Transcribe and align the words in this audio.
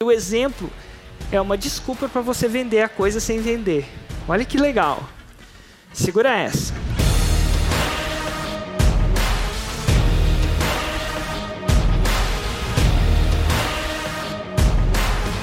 O 0.00 0.12
exemplo 0.12 0.70
é 1.32 1.40
uma 1.40 1.58
desculpa 1.58 2.08
para 2.08 2.20
você 2.20 2.46
vender 2.46 2.82
a 2.82 2.88
coisa 2.88 3.18
sem 3.18 3.40
vender. 3.40 3.84
Olha 4.28 4.44
que 4.44 4.56
legal. 4.56 5.02
Segura 5.92 6.38
essa. 6.38 6.72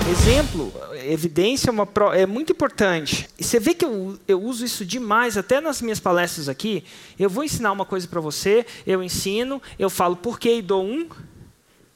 Exemplo, 0.09 0.71
evidência 1.03 1.69
é, 1.69 1.73
uma 1.73 1.85
pro, 1.85 2.13
é 2.13 2.25
muito 2.25 2.53
importante. 2.53 3.29
E 3.37 3.43
você 3.43 3.59
vê 3.59 3.73
que 3.73 3.83
eu, 3.83 4.17
eu 4.25 4.41
uso 4.41 4.63
isso 4.63 4.85
demais, 4.85 5.37
até 5.37 5.59
nas 5.59 5.81
minhas 5.81 5.99
palestras 5.99 6.47
aqui. 6.47 6.85
Eu 7.19 7.29
vou 7.29 7.43
ensinar 7.43 7.73
uma 7.73 7.85
coisa 7.85 8.07
para 8.07 8.21
você, 8.21 8.65
eu 8.87 9.03
ensino, 9.03 9.61
eu 9.77 9.89
falo 9.89 10.15
por 10.15 10.39
quê 10.39 10.59
e 10.59 10.61
dou 10.61 10.81
um 10.81 11.09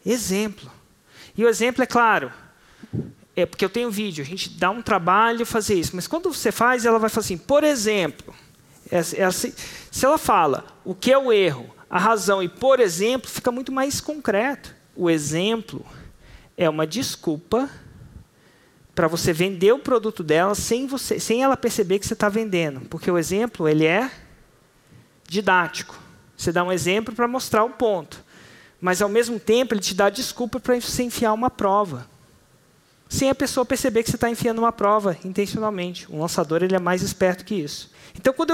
exemplo. 0.06 0.70
E 1.38 1.46
o 1.46 1.48
exemplo 1.48 1.82
é 1.82 1.86
claro, 1.86 2.30
é 3.40 3.46
porque 3.46 3.64
eu 3.64 3.70
tenho 3.70 3.90
vídeo, 3.90 4.24
a 4.24 4.28
gente 4.28 4.50
dá 4.50 4.70
um 4.70 4.82
trabalho 4.82 5.46
fazer 5.46 5.76
isso. 5.76 5.96
Mas 5.96 6.08
quando 6.08 6.32
você 6.32 6.52
faz, 6.52 6.86
ela 6.86 7.00
vai 7.00 7.10
falar 7.10 7.24
assim, 7.24 7.38
por 7.38 7.64
exemplo, 7.64 8.34
é, 8.92 9.22
é 9.22 9.24
assim, 9.24 9.54
se 9.92 10.06
ela 10.06 10.18
fala 10.18 10.66
o 10.84 10.94
que 10.94 11.12
é 11.12 11.18
o 11.18 11.32
erro, 11.32 11.70
a 11.90 12.00
razão 12.00 12.42
e 12.42 12.50
por 12.50 12.80
exemplo, 12.80 13.30
fica 13.30 13.52
muito 13.52 13.72
mais 13.72 14.02
concreto. 14.02 14.76
O 14.96 15.10
exemplo 15.10 15.86
é 16.58 16.70
uma 16.70 16.86
desculpa 16.86 17.70
para 18.94 19.08
você 19.08 19.32
vender 19.32 19.72
o 19.72 19.80
produto 19.80 20.24
dela 20.24 20.54
sem, 20.54 20.86
você, 20.86 21.20
sem 21.20 21.42
ela 21.42 21.56
perceber 21.56 22.00
que 22.00 22.06
você 22.06 22.14
está 22.14 22.28
vendendo. 22.28 22.82
Porque 22.82 23.10
o 23.10 23.18
exemplo 23.18 23.68
ele 23.68 23.86
é 23.86 24.12
didático. 25.28 25.98
Você 26.36 26.52
dá 26.52 26.64
um 26.64 26.72
exemplo 26.72 27.16
para 27.16 27.28
mostrar 27.28 27.64
o 27.64 27.70
ponto. 27.70 28.24
Mas, 28.82 29.02
ao 29.02 29.10
mesmo 29.10 29.40
tempo, 29.40 29.74
ele 29.74 29.82
te 29.82 29.94
dá 29.94 30.10
desculpa 30.10 30.60
para 30.60 30.80
você 30.80 31.04
enfiar 31.04 31.34
uma 31.34 31.50
prova. 31.50 32.08
Sem 33.10 33.32
a 33.32 33.36
pessoa 33.36 33.66
perceber 33.66 34.04
que 34.04 34.12
você 34.12 34.18
está 34.18 34.30
enfiando 34.30 34.60
uma 34.60 34.72
prova 34.72 35.18
intencionalmente. 35.26 36.06
Um 36.12 36.22
lançador 36.22 36.62
ele 36.62 36.76
é 36.76 36.80
mais 36.80 37.02
esperto 37.02 37.44
que 37.44 37.56
isso. 37.56 37.92
Então, 38.16 38.32
quando, 38.32 38.54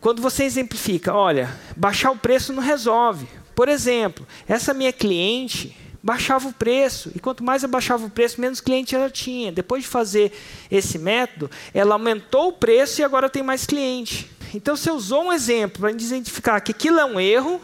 quando 0.00 0.22
você 0.22 0.44
exemplifica, 0.44 1.14
olha, 1.14 1.54
baixar 1.76 2.10
o 2.10 2.16
preço 2.16 2.52
não 2.54 2.62
resolve. 2.62 3.28
Por 3.54 3.68
exemplo, 3.68 4.26
essa 4.48 4.72
minha 4.72 4.90
cliente, 4.90 5.76
baixava 6.02 6.48
o 6.48 6.52
preço. 6.52 7.12
E 7.14 7.20
quanto 7.20 7.44
mais 7.44 7.62
eu 7.62 7.68
baixava 7.68 8.06
o 8.06 8.10
preço, 8.10 8.40
menos 8.40 8.60
cliente 8.60 8.94
ela 8.94 9.10
tinha. 9.10 9.52
Depois 9.52 9.82
de 9.82 9.88
fazer 9.88 10.32
esse 10.70 10.98
método, 10.98 11.50
ela 11.74 11.94
aumentou 11.94 12.48
o 12.48 12.52
preço 12.52 13.00
e 13.02 13.04
agora 13.04 13.28
tem 13.28 13.42
mais 13.42 13.66
cliente. 13.66 14.30
Então 14.54 14.76
você 14.76 14.90
usou 14.90 15.24
um 15.24 15.32
exemplo 15.32 15.80
para 15.80 15.90
identificar 15.90 16.60
que 16.60 16.72
aquilo 16.72 16.98
é 16.98 17.04
um 17.04 17.20
erro 17.20 17.60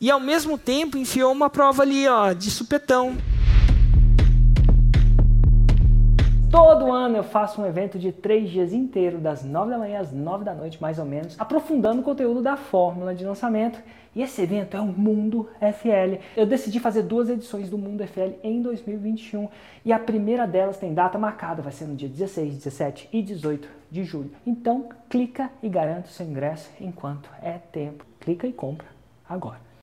e 0.00 0.10
ao 0.10 0.20
mesmo 0.20 0.58
tempo 0.58 0.98
enfiou 0.98 1.32
uma 1.32 1.48
prova 1.48 1.82
ali, 1.82 2.06
ó, 2.06 2.32
de 2.32 2.50
supetão. 2.50 3.16
Todo 6.54 6.92
ano 6.92 7.16
eu 7.16 7.24
faço 7.24 7.60
um 7.60 7.66
evento 7.66 7.98
de 7.98 8.12
três 8.12 8.48
dias 8.48 8.72
inteiro, 8.72 9.18
das 9.18 9.42
nove 9.42 9.72
da 9.72 9.76
manhã 9.76 9.98
às 9.98 10.12
nove 10.12 10.44
da 10.44 10.54
noite, 10.54 10.80
mais 10.80 11.00
ou 11.00 11.04
menos, 11.04 11.34
aprofundando 11.36 12.00
o 12.00 12.04
conteúdo 12.04 12.40
da 12.40 12.56
fórmula 12.56 13.12
de 13.12 13.24
lançamento. 13.24 13.82
E 14.14 14.22
esse 14.22 14.40
evento 14.40 14.76
é 14.76 14.80
o 14.80 14.86
Mundo 14.86 15.48
FL. 15.58 16.22
Eu 16.36 16.46
decidi 16.46 16.78
fazer 16.78 17.02
duas 17.02 17.28
edições 17.28 17.68
do 17.68 17.76
Mundo 17.76 18.06
FL 18.06 18.34
em 18.44 18.62
2021 18.62 19.48
e 19.84 19.92
a 19.92 19.98
primeira 19.98 20.46
delas 20.46 20.76
tem 20.76 20.94
data 20.94 21.18
marcada, 21.18 21.60
vai 21.60 21.72
ser 21.72 21.86
no 21.86 21.96
dia 21.96 22.08
16, 22.08 22.54
17 22.54 23.08
e 23.12 23.20
18 23.20 23.68
de 23.90 24.04
julho. 24.04 24.30
Então, 24.46 24.88
clica 25.10 25.50
e 25.60 25.68
garanta 25.68 26.06
o 26.06 26.12
seu 26.12 26.24
ingresso 26.24 26.70
enquanto 26.80 27.28
é 27.42 27.58
tempo. 27.72 28.06
Clica 28.20 28.46
e 28.46 28.52
compra 28.52 28.86
agora. 29.28 29.73